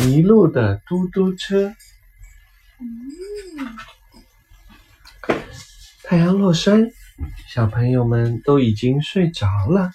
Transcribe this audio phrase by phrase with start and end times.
[0.00, 1.74] 迷路的嘟嘟车。
[6.02, 6.90] 太阳落山，
[7.48, 9.92] 小朋友们都已经睡着了。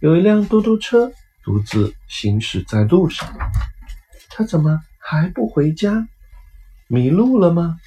[0.00, 3.34] 有一辆嘟嘟车独自行驶在路上，
[4.28, 6.06] 它怎么还不回家？
[6.86, 7.78] 迷路了吗？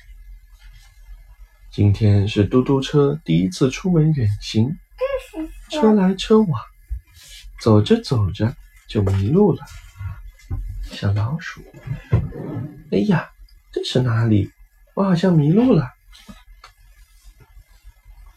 [1.71, 4.75] 今天是嘟嘟车第一次出门远行，
[5.69, 6.61] 车来车往，
[7.61, 8.55] 走着走着
[8.87, 9.63] 就迷路了。
[10.97, 11.63] 小老鼠，
[12.91, 13.29] 哎呀，
[13.71, 14.51] 这是哪里？
[14.95, 15.93] 我好像迷路了。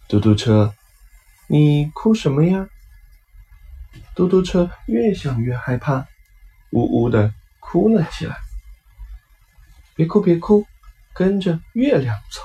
[0.06, 0.74] 嘟嘟车，
[1.46, 2.68] 你哭什么呀？
[4.14, 6.06] 嘟嘟车越想越害怕，
[6.72, 8.36] 呜呜的哭了起来。
[9.94, 10.66] 别哭，别哭，
[11.14, 12.42] 跟着月亮走，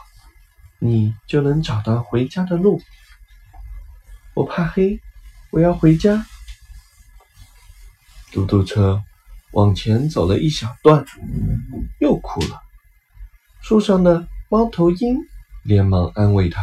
[0.80, 2.82] 你就能找到回家的路。
[4.34, 5.02] 我怕黑，
[5.50, 6.26] 我要回家。
[8.32, 9.04] 嘟嘟车。
[9.56, 11.06] 往前走了一小段，
[12.02, 12.62] 又哭了。
[13.62, 15.18] 树上的猫头鹰
[15.64, 16.62] 连忙安慰他：“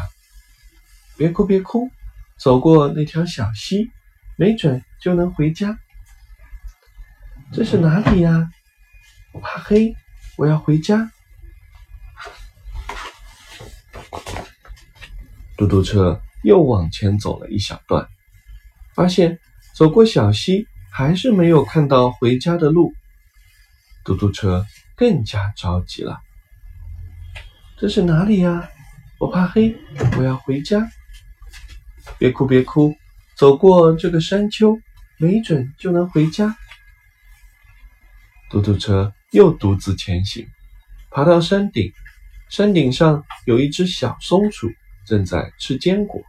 [1.16, 1.90] 别哭，别哭，
[2.38, 3.90] 走过那条小溪，
[4.36, 5.78] 没准就能回家。”
[7.50, 8.50] 这是哪里呀？
[9.32, 9.94] 我怕黑，
[10.36, 11.10] 我要回家。
[15.56, 18.06] 嘟嘟车又往前走了一小段，
[18.94, 19.38] 发现
[19.74, 20.68] 走过小溪。
[20.94, 22.92] 还是没有看到回家的路，
[24.04, 26.20] 嘟嘟车更加着急了。
[27.78, 28.68] 这是哪里呀？
[29.18, 29.74] 我怕黑，
[30.18, 30.86] 我要回家。
[32.18, 32.94] 别哭，别哭，
[33.34, 34.78] 走过这个山丘，
[35.16, 36.54] 没准就能回家。
[38.50, 40.46] 嘟嘟车又独自前行，
[41.10, 41.90] 爬到山顶，
[42.50, 44.70] 山顶上有一只小松鼠
[45.06, 46.20] 正在吃坚果。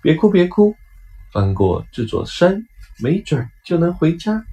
[0.00, 0.76] 别哭，别哭，
[1.32, 2.64] 翻过这座山。
[2.98, 4.44] 没准就能回家。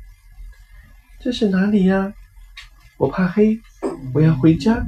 [1.19, 2.13] 这是哪里呀？
[2.97, 3.59] 我怕黑，
[4.13, 4.85] 我要回家。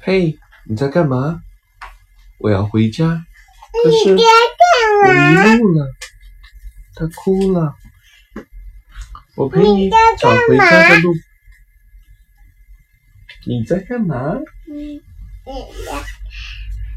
[0.00, 1.42] 嘿，你在干嘛？
[2.38, 3.24] 我要回家。
[3.82, 5.94] 可是我迷路了，
[6.94, 7.74] 他哭了。
[9.36, 11.14] 我陪你找回家的路。
[13.46, 14.34] 你在干嘛？
[14.66, 15.00] 嗯，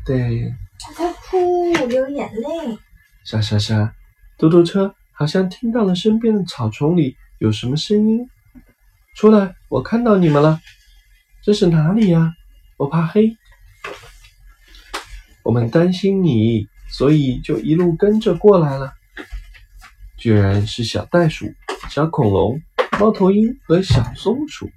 [0.06, 0.54] 对。
[0.96, 2.80] 他哭，流眼泪。
[3.24, 3.94] 沙沙沙，
[4.38, 8.28] 嘟嘟车好像听到了身边的草丛里有什么声音。
[9.16, 10.59] 出来，我看到你们了。
[11.44, 12.34] 这是哪里呀？
[12.78, 13.38] 我怕黑。
[15.44, 18.94] 我们担心你，所以就一路跟着过来了。
[20.18, 21.53] 居然是小袋鼠、
[21.90, 22.62] 小恐龙、
[23.00, 24.70] 猫头鹰和小松鼠。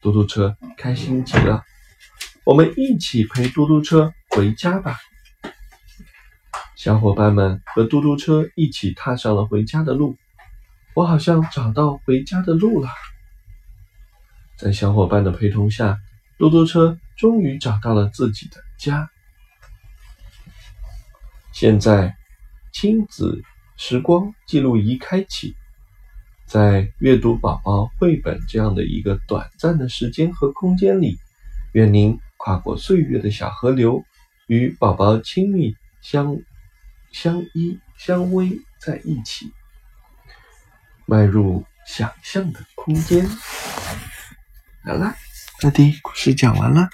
[0.00, 1.64] 嘟嘟车开心极了。
[2.44, 4.98] 我们一起陪嘟嘟车回家吧。
[6.84, 10.18] 小伙伴们和嘟嘟车一起踏上了回家的路，
[10.92, 12.90] 我好像找到回家的路了。
[14.58, 15.98] 在小伙伴的陪同下，
[16.36, 19.10] 嘟嘟车终于找到了自己的家。
[21.52, 22.14] 现在，
[22.70, 23.42] 亲子
[23.78, 25.56] 时光记录仪开启，
[26.44, 31.16] 在阅读宝宝绘本这样的一个短暂的时间和空间里，
[31.72, 34.04] 愿您跨过岁月的小河流，
[34.48, 36.36] 与宝宝亲密相。
[37.14, 39.52] 相依相偎在一起，
[41.06, 43.24] 迈入想象的空间。
[44.84, 45.14] 好了，
[45.60, 46.88] 大迪故事讲完了。